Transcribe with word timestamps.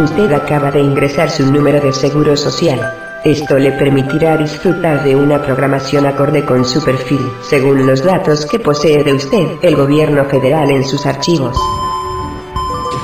Usted 0.00 0.32
acaba 0.32 0.70
de 0.70 0.80
ingresar 0.80 1.30
su 1.30 1.52
número 1.52 1.78
de 1.78 1.92
seguro 1.92 2.34
social. 2.34 2.80
Esto 3.22 3.58
le 3.58 3.72
permitirá 3.72 4.34
disfrutar 4.38 5.04
de 5.04 5.14
una 5.14 5.42
programación 5.42 6.06
acorde 6.06 6.42
con 6.42 6.64
su 6.64 6.82
perfil, 6.82 7.20
según 7.42 7.86
los 7.86 8.02
datos 8.02 8.46
que 8.46 8.58
posee 8.58 9.04
de 9.04 9.12
usted 9.12 9.58
el 9.60 9.76
gobierno 9.76 10.24
federal 10.24 10.70
en 10.70 10.86
sus 10.86 11.04
archivos. 11.04 11.58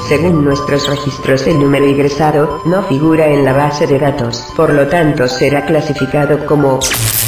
Según 0.08 0.42
nuestros 0.42 0.88
registros 0.88 1.46
el 1.46 1.58
número 1.60 1.86
ingresado 1.86 2.62
no 2.64 2.82
figura 2.84 3.26
en 3.26 3.44
la 3.44 3.52
base 3.52 3.86
de 3.86 3.98
datos, 3.98 4.46
por 4.56 4.72
lo 4.72 4.86
tanto 4.86 5.28
será 5.28 5.66
clasificado 5.66 6.46
como 6.46 6.80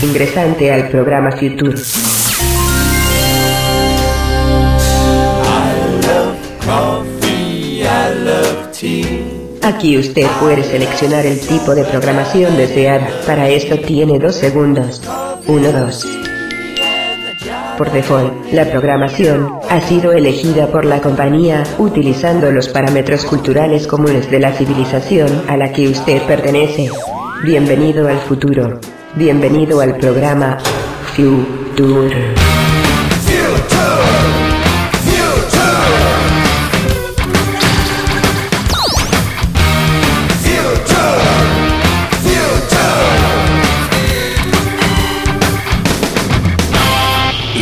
ingresante 0.02 0.72
al 0.72 0.88
programa 0.88 1.30
Future. 1.32 1.76
Aquí 9.68 9.98
usted 9.98 10.26
puede 10.40 10.64
seleccionar 10.64 11.26
el 11.26 11.38
tipo 11.38 11.74
de 11.74 11.84
programación 11.84 12.56
deseada. 12.56 13.06
Para 13.26 13.50
esto 13.50 13.78
tiene 13.78 14.18
dos 14.18 14.34
segundos. 14.34 15.02
1, 15.46 15.72
2. 15.72 16.06
Por 17.76 17.92
default, 17.92 18.50
la 18.50 18.64
programación 18.64 19.58
ha 19.68 19.82
sido 19.82 20.12
elegida 20.12 20.68
por 20.68 20.86
la 20.86 21.02
compañía 21.02 21.64
utilizando 21.76 22.50
los 22.50 22.70
parámetros 22.70 23.26
culturales 23.26 23.86
comunes 23.86 24.30
de 24.30 24.40
la 24.40 24.52
civilización 24.52 25.42
a 25.48 25.58
la 25.58 25.70
que 25.70 25.88
usted 25.88 26.22
pertenece. 26.22 26.88
Bienvenido 27.44 28.08
al 28.08 28.20
futuro. 28.20 28.80
Bienvenido 29.16 29.82
al 29.82 29.98
programa 29.98 30.56
Future. 31.14 32.47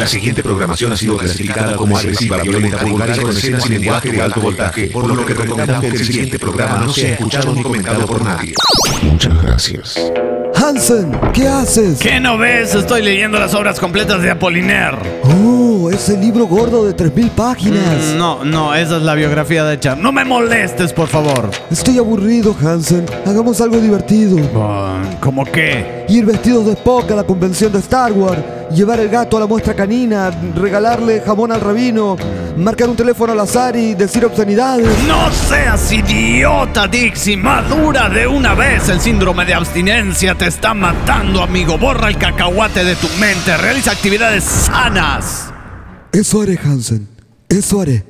La 0.06 0.10
siguiente 0.10 0.40
programación 0.40 0.92
ha 0.92 0.96
sido 0.96 1.16
clasificada 1.16 1.74
como 1.74 1.98
agresiva, 1.98 2.36
violenta, 2.40 2.84
vulgar 2.84 3.10
y 3.10 3.20
con 3.20 3.36
escenas 3.36 3.66
y 3.66 3.70
lenguaje 3.70 4.12
de 4.12 4.22
alto 4.22 4.40
voltaje, 4.40 4.86
por 4.86 5.04
lo 5.04 5.26
que 5.26 5.34
recomendamos 5.34 5.80
que 5.80 5.96
el 5.96 6.04
siguiente 6.04 6.38
programa 6.38 6.84
no 6.84 6.92
sea 6.92 7.14
escuchado 7.14 7.52
ni 7.52 7.60
comentado 7.60 8.06
por 8.06 8.22
nadie. 8.22 8.54
Muchas 9.02 9.42
gracias. 9.42 10.12
Hansen, 10.54 11.10
¿qué 11.34 11.48
haces? 11.48 11.98
¿Qué 11.98 12.20
no 12.20 12.38
ves? 12.38 12.76
Estoy 12.76 13.02
leyendo 13.02 13.40
las 13.40 13.52
obras 13.54 13.80
completas 13.80 14.22
de 14.22 14.30
Apollinaire. 14.30 15.20
Oh, 15.24 15.55
ese 15.96 16.16
libro 16.18 16.46
gordo 16.46 16.84
de 16.84 16.92
3000 16.92 17.30
páginas. 17.30 18.12
Mm, 18.14 18.18
no, 18.18 18.44
no, 18.44 18.74
esa 18.74 18.98
es 18.98 19.02
la 19.02 19.14
biografía 19.14 19.64
de 19.64 19.80
Char. 19.80 19.96
No 19.96 20.12
me 20.12 20.26
molestes, 20.26 20.92
por 20.92 21.08
favor. 21.08 21.50
Estoy 21.70 21.96
aburrido, 21.96 22.54
Hansen. 22.62 23.06
Hagamos 23.24 23.62
algo 23.62 23.78
divertido. 23.78 24.36
¿Cómo 25.20 25.44
qué? 25.46 26.04
Ir 26.08 26.26
vestidos 26.26 26.66
de 26.66 26.72
Spock 26.72 27.10
a 27.12 27.16
la 27.16 27.24
convención 27.24 27.72
de 27.72 27.78
Star 27.78 28.12
Wars, 28.12 28.38
llevar 28.70 29.00
el 29.00 29.08
gato 29.08 29.38
a 29.38 29.40
la 29.40 29.46
muestra 29.46 29.74
canina, 29.74 30.30
regalarle 30.54 31.22
jamón 31.22 31.50
al 31.50 31.62
rabino, 31.62 32.16
marcar 32.58 32.90
un 32.90 32.96
teléfono 32.96 33.32
al 33.32 33.40
azar 33.40 33.74
y 33.74 33.94
decir 33.94 34.22
obscenidades. 34.26 34.86
No 35.08 35.30
seas 35.32 35.90
idiota, 35.90 36.86
Dixie. 36.86 37.38
Madura 37.38 38.10
de 38.10 38.26
una 38.26 38.54
vez. 38.54 38.90
El 38.90 39.00
síndrome 39.00 39.46
de 39.46 39.54
abstinencia 39.54 40.34
te 40.34 40.46
está 40.46 40.74
matando, 40.74 41.42
amigo. 41.42 41.78
Borra 41.78 42.08
el 42.08 42.18
cacahuate 42.18 42.84
de 42.84 42.96
tu 42.96 43.08
mente. 43.18 43.56
Realiza 43.56 43.92
actividades 43.92 44.44
sanas. 44.44 45.55
Eso 46.16 46.40
haré, 46.40 46.56
Hansen. 46.56 47.06
Eso 47.46 47.82
haré. 47.82 48.02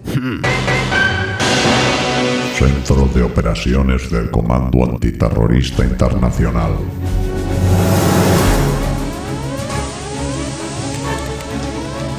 Centro 2.56 3.08
de 3.12 3.22
Operaciones 3.24 4.08
del 4.12 4.30
Comando 4.30 4.84
Antiterrorista 4.84 5.84
Internacional. 5.84 6.76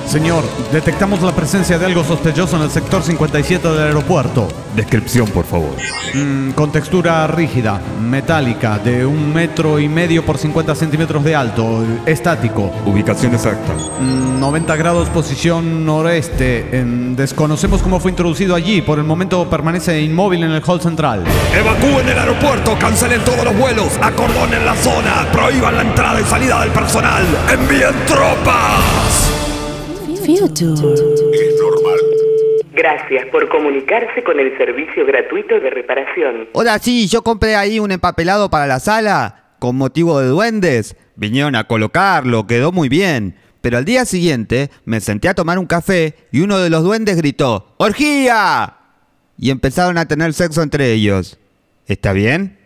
Señor, 0.08 0.46
detectamos 0.72 1.22
la 1.22 1.36
presencia 1.36 1.78
de 1.78 1.86
algo 1.86 2.02
sospechoso 2.02 2.56
en 2.56 2.64
el 2.64 2.72
sector 2.72 3.04
57 3.04 3.68
del 3.68 3.88
aeropuerto. 3.88 4.48
Descripción, 4.74 5.28
por 5.28 5.44
favor. 5.44 5.76
Mm, 6.14 6.52
con 6.52 6.72
textura 6.72 7.28
rígida, 7.28 7.82
metálica, 8.02 8.80
de 8.80 9.06
un 9.06 9.34
metro 9.34 9.80
y 9.80 9.90
medio 9.90 10.26
por 10.26 10.38
50 10.38 10.76
centímetros 10.76 11.26
de 11.26 11.36
alto, 11.36 11.84
estático. 12.06 12.72
Ubicación 12.86 13.34
exacta. 13.34 13.74
Mm, 14.00 14.40
90 14.40 14.78
grados 14.78 15.10
posición 15.10 15.86
noreste. 15.86 16.80
Em, 16.80 17.14
desconocemos 17.14 17.82
cómo 17.82 18.00
fue 18.00 18.12
introducido 18.12 18.56
allí. 18.56 18.82
Por 18.82 19.00
el 19.00 19.04
momento 19.04 19.50
permanece 19.50 20.02
inmóvil 20.02 20.42
en 20.44 20.52
el 20.52 20.64
hall 20.66 20.80
central. 20.80 21.26
Evacúen 21.54 22.08
el 22.08 22.18
aeropuerto, 22.18 22.78
cancelen 22.80 23.26
todos 23.26 23.44
los 23.44 23.58
vuelos, 23.58 24.00
acordonen 24.02 24.64
la 24.64 24.76
zona, 24.78 25.28
prohíban 25.34 25.76
la 25.76 25.82
entrada 25.82 26.22
y 26.22 26.24
salida 26.24 26.62
del 26.62 26.72
personal, 26.72 27.24
envíen 27.52 27.94
tropas. 28.06 29.37
Gracias 32.74 33.26
por 33.32 33.48
comunicarse 33.48 34.22
con 34.26 34.38
el 34.42 34.58
servicio 34.58 35.06
gratuito 35.06 35.58
de 35.58 35.70
reparación. 35.70 36.50
Hola, 36.52 36.80
sí, 36.80 37.08
yo 37.08 37.22
compré 37.22 37.56
ahí 37.56 37.80
un 37.80 37.94
empapelado 37.94 38.50
para 38.50 38.68
la 38.68 38.82
sala 38.82 39.54
con 39.60 39.78
motivo 39.78 40.20
de 40.20 40.28
duendes. 40.28 40.98
Vinieron 41.16 41.56
a 41.56 41.64
colocarlo, 41.64 42.46
quedó 42.46 42.74
muy 42.74 42.90
bien. 42.90 43.36
Pero 43.62 43.78
al 43.78 43.86
día 43.86 44.04
siguiente 44.04 44.70
me 44.84 45.00
senté 45.00 45.30
a 45.30 45.34
tomar 45.34 45.60
un 45.60 45.66
café 45.66 46.16
y 46.34 46.42
uno 46.42 46.60
de 46.60 46.70
los 46.70 46.84
duendes 46.84 47.16
gritó 47.16 47.74
¡Orgía! 47.78 48.74
Y 49.38 49.50
empezaron 49.50 49.98
a 49.98 50.10
tener 50.10 50.34
sexo 50.34 50.62
entre 50.62 50.92
ellos. 50.92 51.40
¿Está 51.86 52.12
bien? 52.12 52.58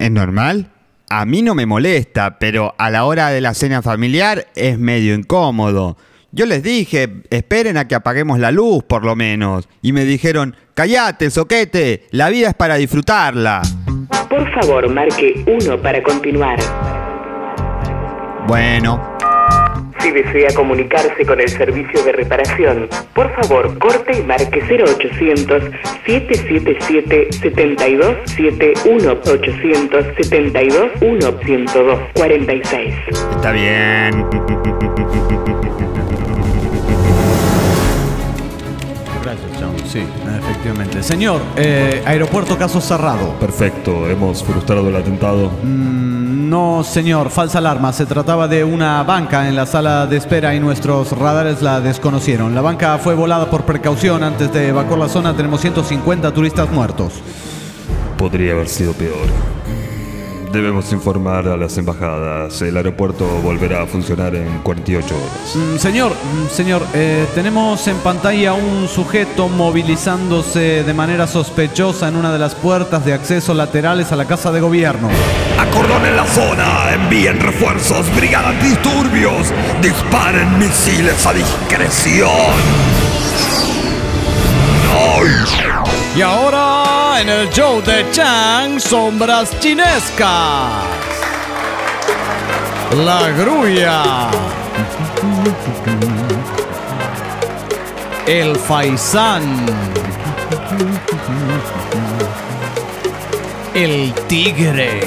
¿Es 0.00 0.10
normal? 0.10 0.72
A 1.10 1.26
mí 1.26 1.42
no 1.42 1.54
me 1.54 1.64
molesta, 1.64 2.40
pero 2.40 2.74
a 2.76 2.90
la 2.90 3.04
hora 3.04 3.28
de 3.28 3.40
la 3.40 3.54
cena 3.54 3.82
familiar 3.82 4.48
es 4.56 4.80
medio 4.80 5.14
incómodo. 5.14 5.96
Yo 6.34 6.46
les 6.46 6.64
dije, 6.64 7.22
esperen 7.30 7.76
a 7.76 7.86
que 7.86 7.94
apaguemos 7.94 8.40
la 8.40 8.50
luz 8.50 8.82
por 8.82 9.04
lo 9.04 9.14
menos. 9.14 9.68
Y 9.82 9.92
me 9.92 10.04
dijeron, 10.04 10.56
callate, 10.74 11.30
soquete, 11.30 12.08
la 12.10 12.28
vida 12.28 12.48
es 12.48 12.54
para 12.54 12.74
disfrutarla. 12.74 13.62
Por 14.28 14.52
favor, 14.52 14.90
marque 14.90 15.44
1 15.46 15.80
para 15.80 16.02
continuar. 16.02 16.58
Bueno, 18.48 19.13
Si 20.04 20.10
desea 20.10 20.48
comunicarse 20.54 21.24
con 21.24 21.40
el 21.40 21.48
servicio 21.48 22.04
de 22.04 22.12
reparación, 22.12 22.90
por 23.14 23.34
favor, 23.36 23.78
corte 23.78 24.18
y 24.18 24.22
marque 24.22 24.60
0800 24.60 25.62
777 26.04 27.28
7271 27.40 29.12
872 29.12 30.86
102 31.00 31.98
46. 32.12 32.94
está 33.34 33.52
bien. 33.52 34.26
Gracias, 39.22 39.50
John. 39.58 39.74
Sí, 39.86 40.02
efectivamente. 40.38 41.02
Señor, 41.02 41.40
eh, 41.56 42.02
aeropuerto 42.04 42.58
caso 42.58 42.82
cerrado. 42.82 43.38
Perfecto, 43.40 44.10
hemos 44.10 44.44
frustrado 44.44 44.86
el 44.90 44.96
atentado. 44.96 45.50
Mm, 45.62 46.13
no, 46.54 46.84
señor, 46.84 47.30
falsa 47.30 47.58
alarma. 47.58 47.92
Se 47.92 48.06
trataba 48.06 48.46
de 48.46 48.62
una 48.62 49.02
banca 49.02 49.48
en 49.48 49.56
la 49.56 49.66
sala 49.66 50.06
de 50.06 50.16
espera 50.16 50.54
y 50.54 50.60
nuestros 50.60 51.10
radares 51.10 51.62
la 51.62 51.80
desconocieron. 51.80 52.54
La 52.54 52.60
banca 52.60 52.96
fue 52.98 53.16
volada 53.16 53.50
por 53.50 53.64
precaución. 53.64 54.22
Antes 54.22 54.52
de 54.52 54.68
evacuar 54.68 55.00
la 55.00 55.08
zona 55.08 55.34
tenemos 55.34 55.60
150 55.60 56.32
turistas 56.32 56.70
muertos. 56.70 57.14
Podría 58.16 58.52
haber 58.52 58.68
sido 58.68 58.92
peor. 58.92 59.26
Debemos 60.54 60.92
informar 60.92 61.48
a 61.48 61.56
las 61.56 61.76
embajadas. 61.78 62.62
El 62.62 62.76
aeropuerto 62.76 63.26
volverá 63.42 63.82
a 63.82 63.86
funcionar 63.86 64.36
en 64.36 64.60
48 64.60 65.16
horas. 65.16 65.56
Mm, 65.56 65.78
señor, 65.78 66.12
mm, 66.12 66.48
señor, 66.48 66.86
eh, 66.94 67.26
tenemos 67.34 67.88
en 67.88 67.96
pantalla 67.96 68.52
un 68.52 68.86
sujeto 68.86 69.48
movilizándose 69.48 70.84
de 70.84 70.94
manera 70.94 71.26
sospechosa 71.26 72.06
en 72.06 72.14
una 72.14 72.32
de 72.32 72.38
las 72.38 72.54
puertas 72.54 73.04
de 73.04 73.14
acceso 73.14 73.52
laterales 73.52 74.12
a 74.12 74.16
la 74.16 74.26
casa 74.26 74.52
de 74.52 74.60
gobierno. 74.60 75.08
Acordonen 75.58 76.14
la 76.14 76.26
zona, 76.26 76.94
envíen 76.94 77.40
refuerzos, 77.40 78.06
brigada 78.14 78.50
antidisturbios, 78.50 79.52
disparen 79.82 80.56
misiles 80.56 81.26
a 81.26 81.32
discreción. 81.32 82.30
Y 86.16 86.22
ahora, 86.22 86.73
en 87.20 87.28
el 87.28 87.48
show 87.50 87.80
de 87.82 88.04
Chang, 88.10 88.80
sombras 88.80 89.58
chinescas. 89.60 90.72
La 92.96 93.30
grulla. 93.30 94.30
El 98.26 98.56
faisán. 98.56 99.42
El 103.74 104.12
tigre. 104.28 105.00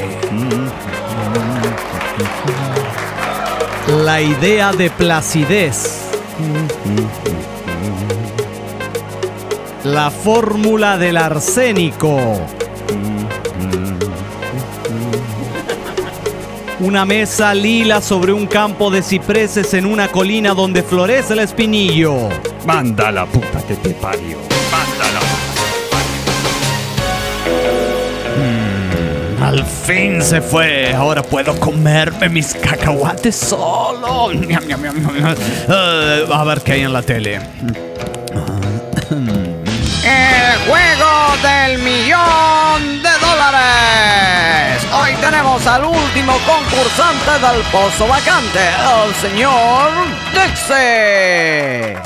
La 4.04 4.22
idea 4.22 4.72
de 4.72 4.90
placidez. 4.90 6.10
La 9.92 10.12
fórmula 10.12 10.98
del 10.98 11.16
arsénico. 11.16 12.20
Una 16.82 17.06
mesa 17.06 17.54
lila 17.54 18.02
sobre 18.02 18.34
un 18.34 18.48
campo 18.48 18.92
de 18.92 19.02
cipreses 19.02 19.74
en 19.74 19.86
una 19.86 20.10
colina 20.10 20.54
donde 20.54 20.84
florece 20.84 21.32
el 21.34 21.40
espinillo. 21.40 22.28
Manda 22.66 23.14
la 23.14 23.26
puta 23.26 23.66
que 23.66 23.76
te 23.76 23.92
parió. 23.92 24.38
Manda 24.72 25.06
la 25.14 25.20
puta. 25.22 25.38
Hmm, 29.40 29.44
al 29.44 29.64
fin 29.64 30.22
se 30.22 30.42
fue. 30.42 30.94
Ahora 30.94 31.24
puedo 31.24 31.58
comerme 31.62 32.28
mis 32.28 32.54
cacahuates 32.56 33.38
solo. 33.38 34.34
Eh, 35.70 36.28
a 36.30 36.44
ver 36.44 36.62
qué 36.62 36.74
hay 36.74 36.82
en 36.82 36.92
la 36.92 37.02
tele. 37.02 37.40
Juego 40.68 41.38
del 41.42 41.78
millón 41.80 43.02
de 43.02 43.10
dólares. 43.22 44.86
Hoy 44.94 45.14
tenemos 45.22 45.66
al 45.66 45.86
último 45.86 46.34
concursante 46.46 47.32
del 47.40 47.62
pozo 47.72 48.06
vacante, 48.08 48.60
el 48.60 49.16
señor 49.16 49.92
Dixie. 50.34 51.98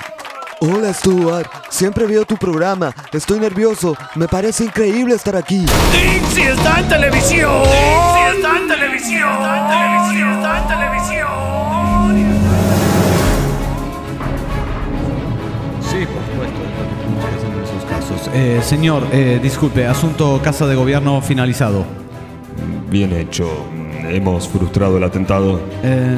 Hola 0.60 0.94
Stuart, 0.94 1.50
siempre 1.70 2.06
veo 2.06 2.24
tu 2.24 2.38
programa. 2.38 2.94
Estoy 3.12 3.40
nervioso. 3.40 3.98
Me 4.14 4.28
parece 4.28 4.66
increíble 4.66 5.16
estar 5.16 5.36
aquí. 5.36 5.66
Dixie 5.92 6.52
está 6.52 6.82
en 6.82 6.88
televisión. 6.88 7.64
Dixie 7.64 8.38
está 8.38 8.58
en 8.58 8.68
televisión. 8.68 9.32
Está 9.34 9.58
en 9.58 9.68
televisión. 9.70 10.34
Está 10.38 10.58
en 10.60 10.68
televisión. 10.68 11.21
Casos. 18.12 18.30
Eh, 18.34 18.60
señor, 18.64 19.04
eh, 19.12 19.40
disculpe, 19.42 19.86
asunto 19.86 20.40
Casa 20.44 20.68
de 20.68 20.76
Gobierno 20.76 21.22
finalizado. 21.22 21.86
Bien 22.90 23.14
hecho. 23.14 23.50
Hemos 24.04 24.50
frustrado 24.50 24.98
el 24.98 25.04
atentado. 25.06 25.62
Eh, 25.84 26.18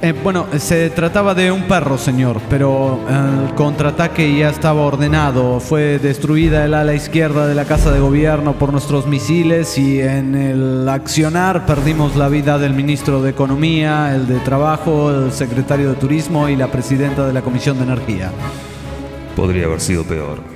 eh, 0.00 0.14
bueno, 0.24 0.46
se 0.58 0.90
trataba 0.90 1.34
de 1.34 1.52
un 1.52 1.68
perro, 1.68 1.96
señor, 1.96 2.40
pero 2.50 2.98
el 3.08 3.54
contraataque 3.54 4.36
ya 4.36 4.50
estaba 4.50 4.80
ordenado. 4.80 5.60
Fue 5.60 6.00
destruida 6.00 6.64
el 6.64 6.74
ala 6.74 6.94
izquierda 6.94 7.46
de 7.46 7.54
la 7.54 7.64
Casa 7.64 7.92
de 7.92 8.00
Gobierno 8.00 8.54
por 8.54 8.72
nuestros 8.72 9.06
misiles 9.06 9.78
y 9.78 10.00
en 10.00 10.34
el 10.34 10.88
accionar 10.88 11.64
perdimos 11.64 12.16
la 12.16 12.28
vida 12.28 12.58
del 12.58 12.74
ministro 12.74 13.22
de 13.22 13.30
Economía, 13.30 14.12
el 14.16 14.26
de 14.26 14.40
Trabajo, 14.40 15.10
el 15.10 15.30
secretario 15.30 15.90
de 15.90 15.94
Turismo 15.94 16.48
y 16.48 16.56
la 16.56 16.72
presidenta 16.72 17.24
de 17.24 17.32
la 17.32 17.42
Comisión 17.42 17.76
de 17.76 17.84
Energía. 17.84 18.32
Podría 19.36 19.66
haber 19.66 19.80
sido 19.80 20.02
peor. 20.02 20.51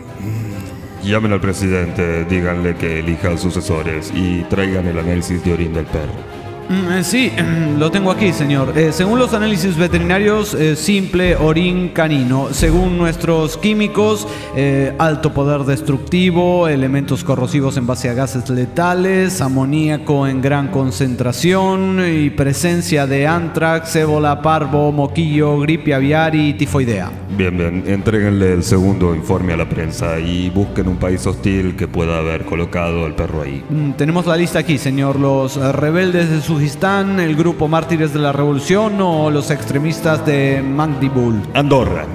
Llamen 1.07 1.33
al 1.33 1.41
presidente, 1.41 2.25
díganle 2.25 2.75
que 2.75 2.99
elija 2.99 3.39
sucesores 3.39 4.13
y 4.13 4.43
traigan 4.51 4.89
el 4.89 4.99
análisis 4.99 5.45
de 5.45 5.53
orín 5.53 5.73
del 5.73 5.87
perro. 5.87 6.36
Mm, 6.69 6.93
eh, 6.93 7.05
sí, 7.05 7.33
lo 7.79 7.91
tengo 7.91 8.11
aquí, 8.11 8.33
señor. 8.33 8.73
Eh, 8.77 8.91
según 8.93 9.19
los 9.19 9.33
análisis 9.35 9.77
veterinarios, 9.77 10.55
eh, 10.55 10.77
simple 10.77 11.37
orín 11.37 11.91
canino. 11.91 12.49
Según 12.53 12.99
nuestros 12.99 13.57
químicos, 13.57 14.27
eh, 14.57 14.93
alto 14.99 15.33
poder 15.33 15.61
destructivo, 15.63 16.67
elementos 16.69 17.23
corrosivos 17.23 17.77
en 17.77 17.87
base 17.87 18.09
a 18.09 18.15
gases 18.15 18.49
letales, 18.51 19.41
amoníaco 19.41 20.27
en 20.27 20.43
gran 20.43 20.69
concentración 20.69 22.01
y 22.07 22.31
presencia 22.31 23.07
de 23.07 23.27
antrax, 23.27 23.95
ébola, 23.97 24.43
parvo, 24.43 24.91
moquillo, 24.93 25.59
gripe 25.61 25.95
aviar 25.95 26.35
y 26.35 26.55
tifoidea. 26.55 27.11
Bien, 27.37 27.57
bien, 27.57 27.85
entréguenle 27.87 28.55
el 28.55 28.63
segundo 28.63 29.15
informe 29.15 29.53
a 29.53 29.57
la 29.57 29.69
prensa 29.69 30.19
y 30.19 30.49
busquen 30.51 30.89
un 30.89 30.97
país 30.97 31.27
hostil 31.27 31.77
que 31.77 31.87
pueda 31.87 32.19
haber 32.19 32.45
colocado 32.45 33.05
al 33.05 33.15
perro 33.15 33.43
ahí. 33.43 33.63
Mm, 33.69 33.93
Tenemos 33.93 34.27
la 34.27 34.37
lista 34.37 34.61
aquí, 34.61 34.79
señor. 34.79 35.19
Los 35.19 35.57
rebeldes 35.57 36.31
de 36.31 36.41
Sujistán, 36.57 37.21
el 37.21 37.37
grupo 37.37 37.69
Mártires 37.69 38.15
de 38.15 38.19
la 38.19 38.33
Revolución 38.33 38.99
o 39.03 39.31
los 39.31 39.51
extremistas 39.51 40.25
de 40.25 40.63
Magdibul. 40.67 41.43
Andorra, 41.53 42.07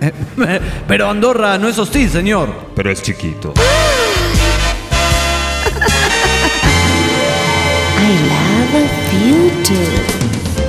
Pero 0.88 1.10
Andorra 1.10 1.58
no 1.58 1.68
es 1.68 1.78
hostil, 1.78 2.08
señor. 2.08 2.48
pero 2.74 2.90
es 2.90 3.02
chiquito. 3.02 3.52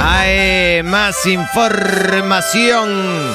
Hay 0.03 0.81
más 0.81 1.27
información. 1.27 2.89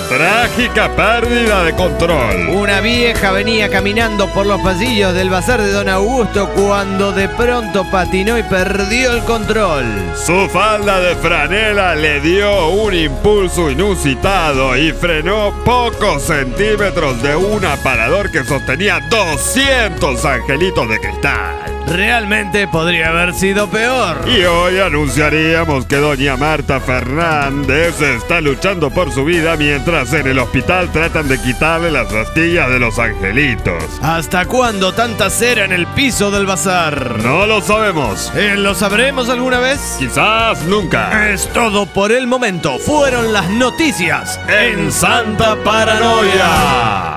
Trágica 0.08 0.90
pérdida 0.96 1.62
de 1.62 1.72
control. 1.74 2.48
Una 2.48 2.80
vieja 2.80 3.30
venía 3.30 3.68
caminando 3.70 4.26
por 4.32 4.46
los 4.46 4.60
pasillos 4.62 5.14
del 5.14 5.30
bazar 5.30 5.62
de 5.62 5.70
Don 5.70 5.88
Augusto 5.88 6.50
cuando 6.56 7.12
de 7.12 7.28
pronto 7.28 7.88
patinó 7.88 8.36
y 8.36 8.42
perdió 8.42 9.12
el 9.12 9.22
control. 9.22 9.84
Su 10.16 10.48
falda 10.48 10.98
de 11.00 11.14
franela 11.14 11.94
le 11.94 12.20
dio 12.20 12.70
un 12.70 12.92
impulso 12.92 13.70
inusitado 13.70 14.76
y 14.76 14.90
frenó 14.90 15.54
pocos 15.64 16.24
centímetros 16.24 17.22
de 17.22 17.36
un 17.36 17.64
aparador 17.64 18.32
que 18.32 18.42
sostenía 18.42 18.98
200 19.08 20.24
angelitos 20.24 20.88
de 20.88 20.98
cristal. 20.98 21.75
Realmente 21.87 22.67
podría 22.69 23.09
haber 23.11 23.33
sido 23.35 23.69
peor. 23.69 24.19
Y 24.29 24.44
hoy 24.44 24.79
anunciaríamos 24.79 25.87
que 25.87 25.97
doña 25.97 26.37
Marta 26.37 26.81
Fernández 26.81 28.00
está 28.00 28.41
luchando 28.41 28.91
por 28.91 29.12
su 29.12 29.25
vida 29.25 29.56
mientras 29.56 30.12
en 30.12 30.27
el 30.27 30.38
hospital 30.38 30.91
tratan 30.93 31.29
de 31.29 31.41
quitarle 31.41 31.91
las 31.91 32.12
pastillas 32.12 32.69
de 32.71 32.79
los 32.79 32.99
angelitos. 32.99 33.83
¿Hasta 34.03 34.47
cuándo 34.47 34.93
tanta 34.93 35.31
cera 35.31 35.65
en 35.65 35.73
el 35.73 35.87
piso 35.88 36.31
del 36.31 36.47
bazar? 36.47 37.19
No 37.23 37.47
lo 37.47 37.61
sabemos. 37.61 38.33
Eh, 38.35 38.55
¿Lo 38.56 38.75
sabremos 38.75 39.29
alguna 39.29 39.61
vez? 39.61 39.97
Quizás 39.99 40.62
nunca. 40.65 41.31
Es 41.31 41.49
todo 41.53 41.87
por 41.87 42.12
el 42.12 42.27
momento. 42.27 42.79
Fueron 42.79 43.33
las 43.33 43.49
noticias 43.50 44.41
En 44.49 44.91
Santa 44.91 45.56
Paranoia. 45.65 47.17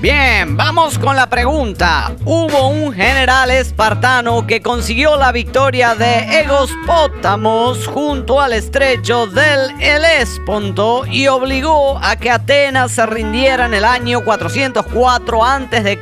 Bien, 0.00 0.56
vamos 0.56 0.96
con 0.96 1.16
la 1.16 1.28
pregunta. 1.28 2.12
Hubo 2.24 2.68
un 2.68 2.92
general 2.92 3.50
espartano 3.50 4.46
que 4.46 4.62
consiguió 4.62 5.16
la 5.16 5.32
victoria 5.32 5.96
de 5.96 6.38
Egospótamos 6.38 7.84
junto 7.88 8.40
al 8.40 8.52
estrecho 8.52 9.26
del 9.26 9.72
Helesponto 9.80 11.04
y 11.04 11.26
obligó 11.26 11.98
a 11.98 12.14
que 12.14 12.30
Atenas 12.30 12.92
se 12.92 13.06
rindiera 13.06 13.66
en 13.66 13.74
el 13.74 13.84
año 13.84 14.22
404 14.22 15.44
a.C. 15.44 15.98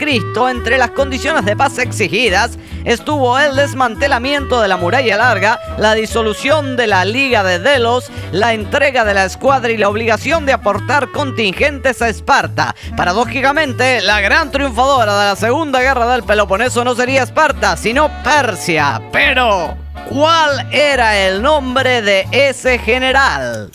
Entre 0.50 0.76
las 0.76 0.90
condiciones 0.90 1.46
de 1.46 1.56
paz 1.56 1.78
exigidas 1.78 2.58
estuvo 2.84 3.38
el 3.38 3.56
desmantelamiento 3.56 4.60
de 4.60 4.68
la 4.68 4.76
muralla 4.76 5.16
larga, 5.16 5.58
la 5.78 5.94
disolución 5.94 6.76
de 6.76 6.86
la 6.86 7.04
Liga 7.04 7.42
de 7.42 7.58
Delos, 7.58 8.12
la 8.30 8.52
entrega 8.52 9.04
de 9.04 9.14
la 9.14 9.24
escuadra 9.24 9.72
y 9.72 9.76
la 9.76 9.88
obligación 9.88 10.46
de 10.46 10.52
aportar 10.52 11.10
contingentes 11.10 12.00
a 12.00 12.08
Esparta. 12.08 12.76
Paradójicamente, 12.96 13.85
la 13.86 14.20
gran 14.20 14.50
triunfadora 14.50 15.18
de 15.18 15.26
la 15.26 15.36
Segunda 15.36 15.80
Guerra 15.80 16.06
del 16.12 16.24
Peloponeso 16.24 16.84
no 16.84 16.94
sería 16.94 17.22
Esparta, 17.22 17.76
sino 17.76 18.10
Persia. 18.22 19.00
Pero, 19.12 19.76
¿cuál 20.08 20.68
era 20.72 21.16
el 21.16 21.40
nombre 21.40 22.02
de 22.02 22.26
ese 22.32 22.78
general? 22.78 23.70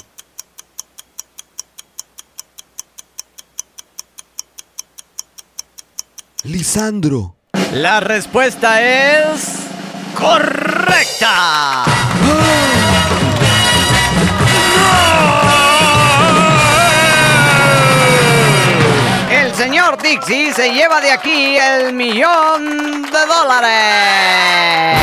Lisandro. 6.44 7.36
La 7.74 8.02
respuesta 8.02 8.82
es 8.82 9.60
correcta. 10.16 11.86
El 13.24 13.31
señor 19.72 19.98
Dixie 20.04 20.54
se 20.54 20.74
lleva 20.74 21.00
de 21.00 21.12
aquí 21.12 21.56
el 21.56 21.94
millón 21.94 23.04
de 23.04 23.20
dólares. 23.26 25.00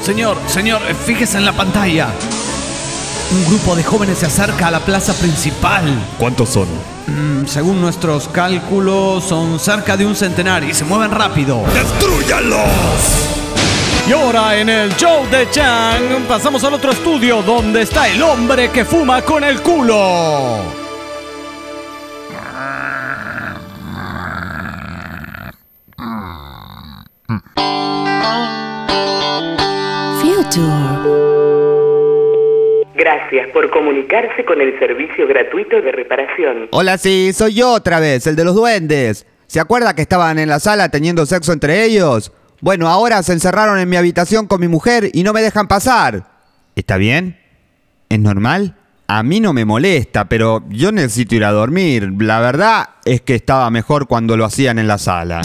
Señor, 0.00 0.38
señor, 0.46 0.80
eh, 0.88 0.94
fíjese 0.94 1.36
en 1.36 1.44
la 1.44 1.52
pantalla. 1.52 2.08
Un 3.30 3.44
grupo 3.44 3.76
de 3.76 3.84
jóvenes 3.84 4.16
se 4.16 4.24
acerca 4.24 4.68
a 4.68 4.70
la 4.70 4.80
plaza 4.80 5.12
principal. 5.12 5.84
¿Cuántos 6.18 6.48
son? 6.48 6.68
Mm, 7.08 7.46
según 7.46 7.78
nuestros 7.82 8.26
cálculos, 8.28 9.22
son 9.22 9.60
cerca 9.60 9.98
de 9.98 10.06
un 10.06 10.16
centenar 10.16 10.64
y 10.64 10.72
se 10.72 10.86
mueven 10.86 11.10
rápido. 11.10 11.62
¡Destruyanlos! 11.74 13.35
Y 14.08 14.12
ahora 14.12 14.56
en 14.56 14.68
el 14.68 14.94
show 14.96 15.28
de 15.30 15.50
Chang 15.50 16.26
pasamos 16.28 16.62
al 16.62 16.74
otro 16.74 16.92
estudio 16.92 17.42
donde 17.42 17.82
está 17.82 18.08
el 18.08 18.22
hombre 18.22 18.70
que 18.70 18.84
fuma 18.84 19.20
con 19.22 19.42
el 19.42 19.60
culo. 19.62 20.86
Gracias 32.94 33.48
por 33.52 33.68
comunicarse 33.70 34.44
con 34.44 34.60
el 34.60 34.78
servicio 34.78 35.26
gratuito 35.26 35.82
de 35.82 35.90
reparación. 35.92 36.68
Hola, 36.70 36.96
sí, 36.96 37.32
soy 37.32 37.54
yo 37.54 37.72
otra 37.72 37.98
vez, 37.98 38.26
el 38.26 38.36
de 38.36 38.44
los 38.44 38.54
duendes. 38.54 39.26
¿Se 39.48 39.58
acuerda 39.60 39.94
que 39.94 40.02
estaban 40.02 40.38
en 40.38 40.48
la 40.48 40.60
sala 40.60 40.88
teniendo 40.88 41.26
sexo 41.26 41.52
entre 41.52 41.84
ellos? 41.84 42.32
Bueno, 42.60 42.88
ahora 42.88 43.22
se 43.22 43.32
encerraron 43.32 43.78
en 43.78 43.88
mi 43.88 43.96
habitación 43.96 44.46
con 44.46 44.60
mi 44.60 44.68
mujer 44.68 45.10
y 45.12 45.22
no 45.22 45.32
me 45.32 45.42
dejan 45.42 45.68
pasar. 45.68 46.24
¿Está 46.74 46.96
bien? 46.96 47.38
¿Es 48.08 48.18
normal? 48.18 48.76
A 49.08 49.22
mí 49.22 49.40
no 49.40 49.52
me 49.52 49.64
molesta, 49.64 50.24
pero 50.24 50.64
yo 50.68 50.90
necesito 50.90 51.36
ir 51.36 51.44
a 51.44 51.52
dormir. 51.52 52.12
La 52.18 52.40
verdad 52.40 52.88
es 53.04 53.20
que 53.20 53.34
estaba 53.34 53.70
mejor 53.70 54.08
cuando 54.08 54.36
lo 54.36 54.44
hacían 54.44 54.78
en 54.78 54.88
la 54.88 54.98
sala. 54.98 55.42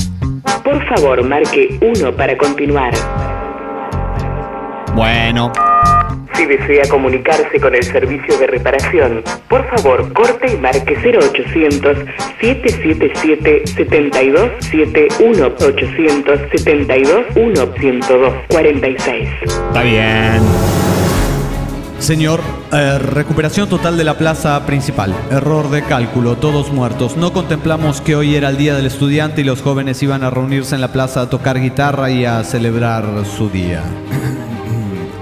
Por 0.63 0.88
favor, 0.89 1.24
marque 1.24 1.77
1 1.82 2.15
para 2.15 2.38
continuar. 2.38 2.94
Bueno, 4.96 5.51
Si 6.34 6.46
desea 6.46 6.84
comunicarse 6.90 7.60
con 7.60 7.76
el 7.76 7.84
servicio 7.84 8.38
de 8.38 8.48
reparación, 8.48 9.24
por 9.48 9.68
favor, 9.70 10.12
corte 10.14 10.54
y 10.54 10.58
marque 10.58 10.96
0800 10.96 11.98
777 12.40 13.68
7271 13.68 15.46
872 15.60 17.22
102 17.34 18.34
46. 18.50 19.30
está 19.44 19.84
bien. 19.84 20.42
Señor, 22.02 22.42
eh, 22.72 22.98
recuperación 22.98 23.70
total 23.70 23.96
de 23.96 24.04
la 24.04 24.18
plaza 24.18 24.66
principal. 24.66 25.16
Error 25.30 25.70
de 25.70 25.84
cálculo, 25.84 26.36
todos 26.36 26.72
muertos. 26.74 27.16
No 27.16 27.32
contemplamos 27.32 28.02
que 28.02 28.16
hoy 28.16 28.36
era 28.36 28.50
el 28.50 28.58
día 28.58 28.76
del 28.76 28.88
estudiante 28.88 29.42
y 29.42 29.44
los 29.44 29.62
jóvenes 29.62 30.02
iban 30.02 30.24
a 30.24 30.32
reunirse 30.32 30.74
en 30.74 30.82
la 30.82 30.92
plaza 30.92 31.22
a 31.22 31.30
tocar 31.30 31.62
guitarra 31.62 32.10
y 32.10 32.26
a 32.26 32.44
celebrar 32.44 33.06
su 33.38 33.50
día. 33.50 33.84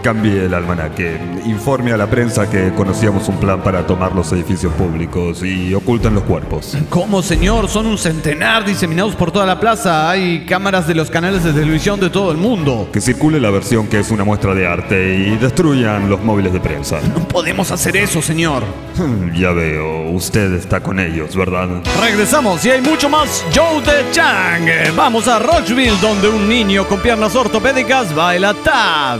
Cambie 0.01 0.45
el 0.45 0.53
almanaque. 0.53 1.19
Informe 1.45 1.91
a 1.91 1.97
la 1.97 2.07
prensa 2.07 2.49
que 2.49 2.71
conocíamos 2.73 3.27
un 3.27 3.37
plan 3.37 3.61
para 3.61 3.85
tomar 3.85 4.15
los 4.15 4.31
edificios 4.31 4.71
públicos 4.73 5.43
y 5.43 5.73
ocultan 5.73 6.15
los 6.15 6.23
cuerpos. 6.23 6.77
¿Cómo, 6.89 7.21
señor? 7.21 7.67
Son 7.67 7.85
un 7.85 7.97
centenar 7.97 8.65
diseminados 8.65 9.15
por 9.15 9.31
toda 9.31 9.45
la 9.45 9.59
plaza. 9.59 10.09
Hay 10.09 10.45
cámaras 10.45 10.87
de 10.87 10.95
los 10.95 11.09
canales 11.09 11.43
de 11.43 11.51
televisión 11.51 11.99
de 11.99 12.09
todo 12.09 12.31
el 12.31 12.37
mundo. 12.37 12.89
Que 12.93 13.01
circule 13.01 13.39
la 13.39 13.49
versión 13.49 13.87
que 13.87 13.99
es 13.99 14.09
una 14.11 14.23
muestra 14.23 14.53
de 14.53 14.65
arte 14.65 15.15
y 15.15 15.37
destruyan 15.37 16.09
los 16.09 16.23
móviles 16.23 16.53
de 16.53 16.59
prensa. 16.59 17.01
No 17.01 17.27
podemos 17.27 17.71
hacer 17.71 17.97
eso, 17.97 18.21
señor. 18.21 18.63
Ya 19.35 19.51
veo, 19.51 20.09
usted 20.11 20.53
está 20.53 20.81
con 20.81 20.99
ellos, 20.99 21.35
¿verdad? 21.35 21.67
Regresamos 22.01 22.65
y 22.65 22.71
hay 22.71 22.81
mucho 22.81 23.09
más 23.09 23.45
Joe 23.55 23.81
de 23.81 24.11
Chang. 24.11 24.95
Vamos 24.95 25.27
a 25.27 25.39
Rochville, 25.39 25.97
donde 26.01 26.27
un 26.29 26.49
niño 26.49 26.85
con 26.87 26.99
piernas 26.99 27.35
ortopédicas 27.35 28.13
baila 28.13 28.53
tab. 28.53 29.19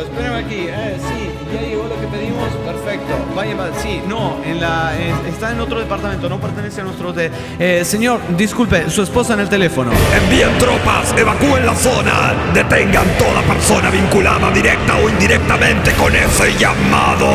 Espérame 0.00 0.44
aquí. 0.44 0.66
Eh, 0.68 0.96
sí, 0.98 1.30
ya 1.54 1.60
llegó 1.68 1.84
lo 1.84 2.00
que 2.00 2.06
pedimos. 2.06 2.48
Perfecto. 2.64 3.14
Vaya, 3.34 3.54
va- 3.56 3.70
sí, 3.82 4.00
no, 4.08 4.36
en 4.44 4.60
la, 4.60 4.92
eh, 4.98 5.12
está 5.28 5.52
en 5.52 5.60
otro 5.60 5.78
departamento, 5.80 6.28
no 6.28 6.38
pertenece 6.40 6.80
a 6.80 6.84
nuestro 6.84 7.10
hotel. 7.10 7.30
Eh, 7.58 7.82
señor, 7.84 8.20
disculpe, 8.36 8.88
su 8.90 9.02
esposa 9.02 9.34
en 9.34 9.40
el 9.40 9.48
teléfono. 9.48 9.90
Envíen 10.22 10.56
tropas, 10.58 11.14
evacúen 11.16 11.64
la 11.66 11.74
zona, 11.74 12.34
detengan 12.54 13.06
toda 13.18 13.42
persona 13.42 13.90
vinculada 13.90 14.50
directa 14.50 14.96
o 14.96 15.08
indirectamente 15.08 15.92
con 15.92 16.14
ese 16.14 16.56
llamado. 16.58 17.28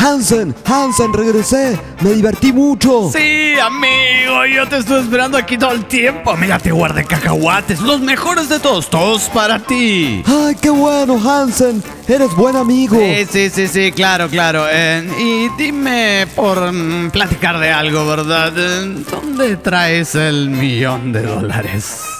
Hansen, 0.00 0.54
Hansen, 0.64 1.12
regresé. 1.12 1.78
Me 2.00 2.12
divertí 2.12 2.54
mucho. 2.54 3.10
Sí, 3.12 3.52
amigo, 3.60 4.46
yo 4.46 4.66
te 4.66 4.78
estoy 4.78 5.02
esperando 5.02 5.36
aquí 5.36 5.58
todo 5.58 5.72
el 5.72 5.84
tiempo. 5.84 6.34
Mira, 6.38 6.58
te 6.58 6.72
guardé 6.72 7.04
cacahuates, 7.04 7.80
los 7.80 8.00
mejores 8.00 8.48
de 8.48 8.58
todos, 8.60 8.88
todos 8.88 9.28
para 9.28 9.58
ti. 9.58 10.22
Ay, 10.26 10.56
qué 10.58 10.70
bueno, 10.70 11.20
Hansen. 11.22 11.82
Eres 12.08 12.34
buen 12.34 12.56
amigo. 12.56 12.96
Sí, 12.98 13.26
sí, 13.30 13.50
sí, 13.50 13.68
sí, 13.68 13.92
claro, 13.92 14.28
claro. 14.30 14.64
Eh, 14.70 15.06
y 15.18 15.62
dime 15.62 16.26
por 16.34 16.72
mm, 16.72 17.10
platicar 17.10 17.58
de 17.58 17.70
algo, 17.70 18.06
¿verdad? 18.06 18.54
Eh, 18.56 19.04
¿Dónde 19.10 19.58
traes 19.58 20.14
el 20.14 20.48
millón 20.48 21.12
de 21.12 21.22
dólares? 21.22 22.19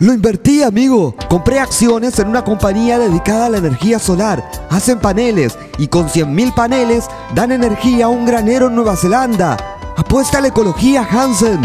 Lo 0.00 0.12
invertí, 0.12 0.62
amigo. 0.62 1.12
Compré 1.28 1.58
acciones 1.58 2.16
en 2.20 2.28
una 2.28 2.44
compañía 2.44 3.00
dedicada 3.00 3.46
a 3.46 3.50
la 3.50 3.58
energía 3.58 3.98
solar. 3.98 4.48
Hacen 4.70 5.00
paneles 5.00 5.58
y 5.76 5.88
con 5.88 6.08
100.000 6.08 6.54
paneles 6.54 7.08
dan 7.34 7.50
energía 7.50 8.04
a 8.04 8.08
un 8.08 8.24
granero 8.24 8.68
en 8.68 8.76
Nueva 8.76 8.94
Zelanda. 8.94 9.56
Apuesta 9.96 10.38
a 10.38 10.40
la 10.40 10.48
ecología, 10.48 11.04
Hansen. 11.10 11.60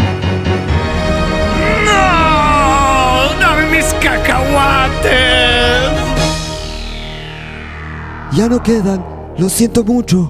¡No! 1.86 3.40
¡Dame 3.40 3.70
mis 3.70 3.94
cacahuates! 4.02 5.12
Ya 8.32 8.48
no 8.48 8.60
quedan. 8.60 9.04
Lo 9.38 9.48
siento 9.48 9.84
mucho. 9.84 10.28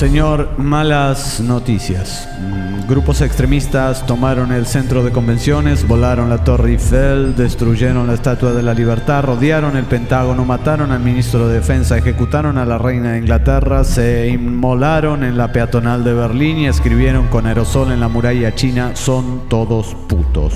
Señor, 0.00 0.56
malas 0.56 1.40
noticias. 1.40 2.26
Mm, 2.40 2.88
Grupos 2.88 3.20
extremistas 3.20 4.06
tomaron 4.06 4.50
el 4.50 4.64
centro 4.64 5.04
de 5.04 5.12
convenciones, 5.12 5.86
volaron 5.86 6.30
la 6.30 6.42
Torre 6.42 6.70
Eiffel, 6.70 7.36
destruyeron 7.36 8.06
la 8.06 8.14
Estatua 8.14 8.52
de 8.52 8.62
la 8.62 8.72
Libertad, 8.72 9.22
rodearon 9.22 9.76
el 9.76 9.84
Pentágono, 9.84 10.46
mataron 10.46 10.90
al 10.90 11.00
ministro 11.00 11.48
de 11.48 11.56
Defensa, 11.56 11.98
ejecutaron 11.98 12.56
a 12.56 12.64
la 12.64 12.78
reina 12.78 13.12
de 13.12 13.18
Inglaterra, 13.18 13.84
se 13.84 14.28
inmolaron 14.28 15.22
en 15.22 15.36
la 15.36 15.52
peatonal 15.52 16.02
de 16.02 16.14
Berlín 16.14 16.60
y 16.60 16.66
escribieron 16.66 17.26
con 17.26 17.46
aerosol 17.46 17.92
en 17.92 18.00
la 18.00 18.08
muralla 18.08 18.54
china, 18.54 18.92
son 18.96 19.50
todos 19.50 19.94
putos. 20.08 20.54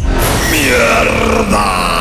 Rosa 1.37 1.94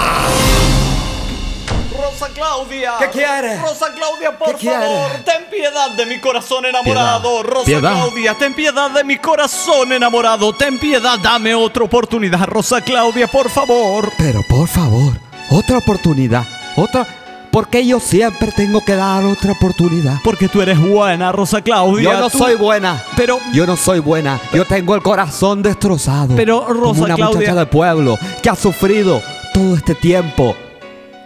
Claudia. 2.57 2.93
¿Qué 3.00 3.07
quiere? 3.10 3.60
Rosa 3.60 3.88
Claudia, 3.95 4.38
por 4.38 4.60
favor, 4.60 5.12
ten 5.25 5.45
piedad 5.50 5.91
de 5.91 6.05
mi 6.05 6.19
corazón 6.19 6.65
enamorado. 6.65 7.43
Rosa 7.43 7.65
Piedad. 7.65 7.93
Claudia, 7.95 8.33
ten 8.36 8.53
piedad 8.53 8.91
de 8.91 9.03
mi 9.03 9.17
corazón 9.17 9.91
enamorado. 9.91 10.53
Ten 10.53 10.79
piedad, 10.79 11.17
dame 11.19 11.55
otra 11.55 11.83
oportunidad. 11.83 12.45
Rosa 12.48 12.81
Claudia, 12.81 13.27
por 13.27 13.50
favor. 13.50 14.12
Pero 14.17 14.41
por 14.48 14.67
favor, 14.67 15.13
otra 15.50 15.77
oportunidad. 15.79 16.45
Otra. 16.75 17.07
Porque 17.51 17.86
yo 17.86 18.00
siempre 18.00 18.51
tengo 18.51 18.83
que 18.83 18.95
dar 18.95 19.24
otra 19.25 19.51
oportunidad. 19.51 20.15
Porque 20.24 20.50
tú 20.50 20.62
eres 20.63 20.79
buena, 20.79 21.31
Rosa 21.31 21.62
Claudia. 21.62 22.13
Yo 22.13 22.19
no 22.19 22.29
tú- 22.31 22.39
soy 22.39 22.55
buena. 22.55 23.03
Pero 23.15 23.39
Yo 23.53 23.67
no 23.67 23.77
soy 23.77 24.00
buena. 24.00 24.39
Yo 24.53 24.65
tengo 24.65 24.95
el 24.95 25.03
corazón 25.03 25.62
destrozado. 25.62 26.36
Pero, 26.36 26.62
Como 26.65 26.74
Rosa 26.81 27.01
una 27.03 27.15
Claudia- 27.15 27.38
muchacha 27.39 27.55
del 27.55 27.67
pueblo 27.67 28.17
que 28.41 28.50
ha 28.50 28.55
sufrido 28.55 29.22
todo 29.53 29.75
este 29.75 29.93
tiempo 29.93 30.55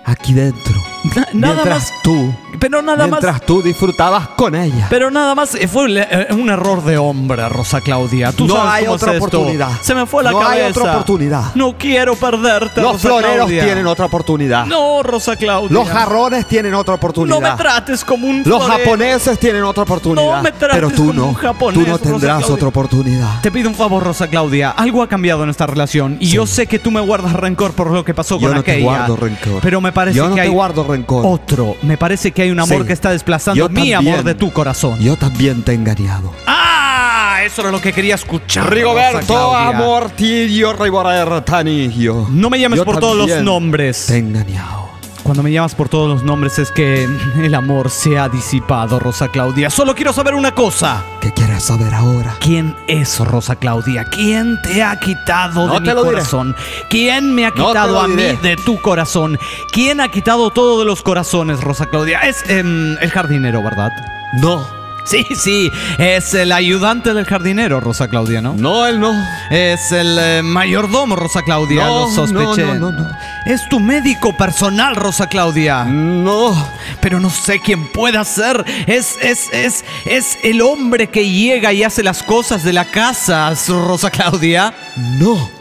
aquí 0.03 0.33
dentro. 0.33 0.76
Na- 1.15 1.27
nada 1.33 1.53
mientras 1.55 1.91
más- 1.91 1.93
tú, 2.03 2.33
pero 2.59 2.81
nada 2.81 2.97
más. 3.07 3.09
mientras 3.09 3.41
tú 3.41 3.61
disfrutabas 3.61 4.29
con 4.29 4.55
ella. 4.55 4.87
Pero 4.89 5.11
nada 5.11 5.35
más 5.35 5.55
eh, 5.55 5.67
fue 5.67 5.83
un, 5.85 5.97
eh, 5.97 6.27
un 6.31 6.49
error 6.49 6.83
de 6.83 6.97
hombre, 6.97 7.47
Rosa 7.49 7.81
Claudia. 7.81 8.31
Tú 8.31 8.47
No 8.47 8.55
sabes 8.55 8.71
hay 8.73 8.83
cómo 8.85 8.95
otra 8.95 9.11
es 9.11 9.15
esto. 9.23 9.25
oportunidad. 9.37 9.69
Se 9.81 9.95
me 9.95 10.05
fue 10.05 10.23
la 10.23 10.31
No 10.31 10.39
hay 10.39 10.59
cabeza. 10.61 10.79
otra 10.79 10.91
oportunidad. 10.93 11.55
No 11.55 11.77
quiero 11.77 12.15
perderte, 12.15 12.81
Los 12.81 12.93
Rosa 12.93 13.07
floreros 13.07 13.35
Claudia. 13.35 13.63
tienen 13.63 13.87
otra 13.87 14.05
oportunidad. 14.05 14.65
No, 14.65 15.03
Rosa 15.03 15.35
Claudia. 15.35 15.69
Los 15.77 15.87
jarrones 15.89 16.45
tienen 16.47 16.73
otra 16.73 16.95
oportunidad. 16.95 17.39
No 17.39 17.41
me 17.49 17.55
trates 17.55 18.03
como 18.03 18.27
un 18.27 18.43
Los 18.45 18.63
florero. 18.65 18.83
japoneses 18.85 19.39
tienen 19.39 19.63
otra 19.63 19.83
oportunidad. 19.83 20.37
No 20.37 20.41
me 20.43 20.51
trates 20.51 20.75
pero 20.77 20.89
tú 20.89 21.07
como 21.07 21.13
no. 21.13 21.25
un 21.27 21.33
japonés, 21.35 21.83
tú 21.83 21.89
no 21.89 21.97
tendrás 21.99 22.49
otra 22.49 22.67
oportunidad. 22.69 23.41
Te 23.41 23.51
pido 23.51 23.69
un 23.69 23.75
favor, 23.75 24.03
Rosa 24.03 24.27
Claudia. 24.27 24.71
Algo 24.71 25.03
ha 25.03 25.07
cambiado 25.07 25.43
en 25.43 25.49
esta 25.49 25.67
relación. 25.67 26.17
Y 26.19 26.27
yo 26.27 26.45
sé 26.47 26.67
que 26.67 26.79
tú 26.79 26.91
me 26.91 26.99
guardas 27.01 27.33
rencor 27.33 27.73
por 27.73 27.91
lo 27.91 28.03
que 28.03 28.13
pasó 28.13 28.39
Yo 28.39 28.47
con 28.47 28.57
no 28.57 28.63
te 28.63 28.71
aquella. 28.71 28.85
guardo 28.85 29.15
rencor. 29.15 29.59
Pero 29.61 29.81
me 29.81 29.91
parece 29.91 30.17
Yo 30.17 30.23
no 30.29 30.35
que 30.35 30.41
te 30.41 30.47
hay 30.47 30.53
guardo 30.53 30.83
rencor. 30.83 30.96
Otro. 31.07 31.75
Me 31.81 31.97
parece 31.97 32.31
que 32.31 32.43
hay 32.43 32.51
un 32.51 32.59
amor 32.59 32.81
Sí. 32.81 32.87
que 32.87 32.93
está 32.93 33.11
desplazando 33.11 33.57
Yo 33.57 33.69
mi 33.69 33.75
también. 33.91 33.95
amor 33.97 34.23
de 34.23 34.35
tu 34.35 34.51
corazón. 34.51 34.99
Yo 34.99 35.15
también 35.15 35.63
te 35.63 35.71
he 35.71 35.75
engañado. 35.75 36.33
¡Ah! 36.45 37.39
Eso 37.45 37.61
era 37.61 37.71
lo 37.71 37.79
que 37.79 37.93
quería 37.93 38.15
escuchar. 38.15 38.69
Rigoberto. 38.73 39.55
Amortillo 39.55 40.73
Rigobertanillo. 40.73 42.27
No 42.29 42.49
me 42.49 42.59
llames 42.59 42.77
Yo 42.77 42.85
por 42.85 42.99
todos 42.99 43.15
los 43.15 43.41
nombres. 43.43 44.05
Te 44.07 44.15
he 44.15 44.17
engañado. 44.17 44.86
Cuando 45.27 45.43
me 45.43 45.51
llamas 45.51 45.75
por 45.75 45.89
todos 45.89 46.07
los 46.07 46.23
nombres 46.23 46.57
es 46.57 46.71
que 46.71 47.03
el 47.35 47.53
amor 47.53 47.89
se 47.89 48.17
ha 48.17 48.29
disipado, 48.29 48.97
Rosa 48.97 49.27
Claudia. 49.27 49.69
Solo 49.69 49.93
quiero 49.93 50.13
saber 50.13 50.33
una 50.33 50.55
cosa. 50.55 51.03
¿Qué 51.19 51.33
quieres 51.33 51.63
saber 51.63 51.93
ahora? 51.93 52.33
¿Quién 52.39 52.73
es 52.87 53.19
Rosa 53.19 53.57
Claudia? 53.57 54.05
¿Quién 54.05 54.57
te 54.61 54.81
ha 54.81 54.97
quitado 54.97 55.67
No 55.67 55.73
de 55.73 55.79
mi 55.81 55.89
diré. 55.89 55.99
corazón? 56.01 56.55
¿Quién 56.89 57.35
me 57.35 57.45
ha 57.45 57.51
quitado 57.51 57.99
a 57.99 58.07
mí 58.07 58.23
de 58.41 58.55
tu 58.55 58.81
corazón? 58.81 59.37
¿Quién 59.73 59.99
ha 59.99 60.07
quitado 60.07 60.49
todo 60.49 60.79
de 60.79 60.85
los 60.85 61.01
corazones, 61.01 61.59
Rosa 61.59 61.87
Claudia? 61.87 62.21
Es 62.21 62.49
em, 62.49 62.95
el 63.01 63.11
jardinero, 63.11 63.61
¿verdad? 63.61 63.91
No. 64.39 64.76
Sí, 65.09 65.25
sí, 65.41 65.71
es 65.97 66.33
el 66.33 66.51
ayudante 66.51 67.13
del 67.13 67.25
jardinero, 67.25 67.79
Rosa 67.79 68.07
Claudia, 68.09 68.41
¿no? 68.41 68.53
No, 68.53 68.85
él 68.87 68.99
no. 68.99 69.13
Es 69.49 69.91
el 69.91 70.17
eh, 70.19 70.41
mayordomo, 70.43 71.15
Rosa 71.15 71.41
Claudia, 71.43 71.85
No, 71.85 71.99
lo 72.07 72.11
sospeché. 72.11 72.65
no, 72.65 72.75
no, 72.75 72.91
no, 72.91 72.91
no. 72.91 73.09
Es 73.45 73.67
tu 73.69 73.79
médico 73.79 74.35
personal, 74.35 74.95
Rosa 74.95 75.27
Claudia. 75.27 75.85
No. 75.85 76.53
Pero 76.99 77.19
no 77.19 77.29
sé 77.29 77.59
quién 77.61 77.87
pueda 77.91 78.23
ser. 78.25 78.65
Es, 78.85 79.15
es, 79.21 79.51
es, 79.53 79.85
es 80.05 80.37
el 80.43 80.61
hombre 80.61 81.07
que 81.07 81.29
llega 81.29 81.71
y 81.71 81.83
hace 81.83 82.03
las 82.03 82.21
cosas 82.23 82.63
de 82.63 82.73
la 82.73 82.85
casa, 82.85 83.53
Rosa 83.67 84.11
Claudia. 84.11 84.73
No. 84.97 85.56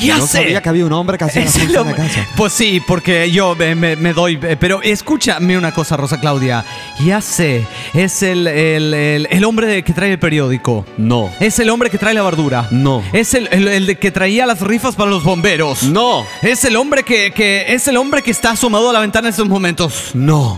Ya 0.00 0.18
no 0.18 0.26
sé. 0.26 0.38
sabía 0.38 0.60
que 0.62 0.68
había 0.68 0.84
un 0.86 0.92
hombre 0.92 1.18
que 1.18 1.24
hacía 1.24 1.44
la 1.44 1.62
en 1.64 1.76
hombre- 1.76 1.96
casa. 1.96 2.26
Pues 2.36 2.52
sí, 2.52 2.82
porque 2.86 3.30
yo 3.30 3.54
me, 3.54 3.74
me- 3.74 3.96
me 3.96 4.12
doy. 4.12 4.38
eh, 4.42 4.56
Pero 4.58 4.82
escúchame 4.82 5.56
una 5.56 5.72
cosa, 5.72 5.96
Rosa 5.96 6.20
Claudia. 6.20 6.64
Ya 7.04 7.20
sé, 7.20 7.66
es 7.94 8.22
el, 8.22 8.46
el- 8.46 8.94
el- 8.94 9.28
el 9.30 9.44
hombre 9.44 9.82
que 9.82 9.92
trae 9.92 10.12
el 10.12 10.18
periódico. 10.18 10.84
No. 10.96 11.30
Es 11.40 11.58
el 11.58 11.70
hombre 11.70 11.90
que 11.90 11.98
trae 11.98 12.14
la 12.14 12.22
verdura. 12.22 12.68
No. 12.70 13.02
Es 13.12 13.34
el, 13.34 13.48
el- 13.52 13.68
el 13.68 13.86
de 13.86 13.96
que 13.96 14.10
traía 14.10 14.46
las 14.46 14.60
rifas 14.60 14.94
para 14.96 15.10
los 15.10 15.24
bomberos. 15.24 15.82
No. 15.84 16.24
Es 16.42 16.64
el 16.64 16.76
hombre 16.76 17.02
que, 17.02 17.32
que 17.32 17.66
es 17.74 17.86
el 17.88 17.96
hombre 17.96 18.22
que 18.22 18.30
está 18.30 18.50
asomado 18.52 18.90
a 18.90 18.92
la 18.92 19.00
ventana 19.00 19.28
en 19.28 19.30
estos 19.30 19.48
momentos. 19.48 20.10
No. 20.14 20.56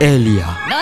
Elia. 0.00 0.46
El 0.66 0.74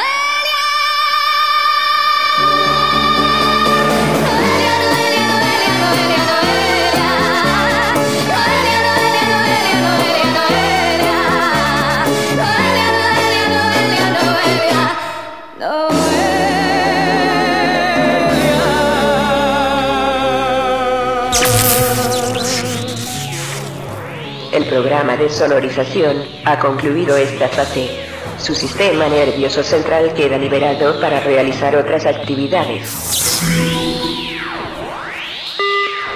programa 24.72 25.18
de 25.18 25.28
sonorización 25.28 26.24
ha 26.46 26.58
concluido 26.58 27.14
esta 27.14 27.46
fase. 27.46 27.90
Su 28.38 28.54
sistema 28.54 29.06
nervioso 29.06 29.62
central 29.62 30.14
queda 30.14 30.38
liberado 30.38 30.98
para 30.98 31.20
realizar 31.20 31.76
otras 31.76 32.06
actividades. 32.06 32.88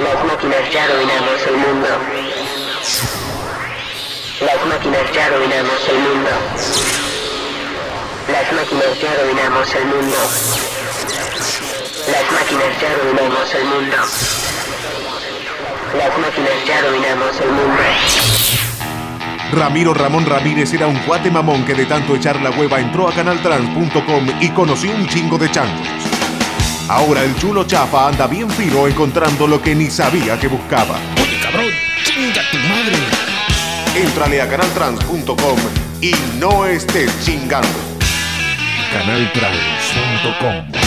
Las 0.02 0.24
máquinas 0.24 0.72
ya 0.72 0.88
dominamos 0.88 1.46
el 1.46 1.56
mundo. 1.58 1.88
Las 4.40 4.66
máquinas 4.66 5.12
ya 5.12 5.30
dominamos 5.30 5.88
el 5.90 5.98
mundo. 5.98 6.30
Las 8.32 8.52
máquinas 8.54 9.00
ya 9.02 9.22
dominamos 9.22 9.74
el 9.74 9.84
mundo. 9.84 10.16
Las 12.08 12.32
máquinas 12.32 12.80
ya 12.80 12.96
dominamos 13.04 13.54
el 13.54 13.64
mundo. 13.66 14.45
Las 15.96 16.18
máquinas 16.18 16.52
ya 16.66 16.82
dominamos 16.82 17.40
el 17.40 17.48
mundo. 17.52 17.72
Ramiro 19.52 19.94
Ramón 19.94 20.26
Ramírez 20.26 20.74
era 20.74 20.86
un 20.86 20.98
cuate 21.00 21.30
mamón 21.30 21.64
que 21.64 21.74
de 21.74 21.86
tanto 21.86 22.14
echar 22.14 22.40
la 22.42 22.50
hueva 22.50 22.80
entró 22.80 23.08
a 23.08 23.12
canaltrans.com 23.14 24.26
y 24.40 24.50
conoció 24.50 24.90
un 24.94 25.06
chingo 25.08 25.38
de 25.38 25.50
changos. 25.50 25.86
Ahora 26.88 27.22
el 27.22 27.34
chulo 27.36 27.64
chafa 27.64 28.08
anda 28.08 28.26
bien 28.26 28.50
fino 28.50 28.86
encontrando 28.86 29.46
lo 29.46 29.62
que 29.62 29.74
ni 29.74 29.90
sabía 29.90 30.38
que 30.38 30.48
buscaba. 30.48 30.96
Oye, 31.22 31.40
cabrón, 31.42 31.70
chinga 32.04 32.42
tu 32.50 32.58
madre. 32.58 32.96
Éntrale 33.94 34.42
a 34.42 34.48
canaltrans.com 34.48 35.58
y 36.02 36.12
no 36.38 36.66
estés 36.66 37.10
chingando. 37.24 37.68
Canaltrans.com 38.92 40.85